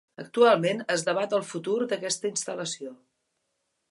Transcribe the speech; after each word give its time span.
Actualment 0.21 0.79
es 0.93 1.03
debat 1.09 1.35
el 1.39 1.43
futur 1.51 1.77
d'aquesta 1.93 2.31
instal·lació. 2.33 2.95